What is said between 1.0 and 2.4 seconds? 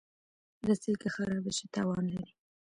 که خراب شي، تاوان لري.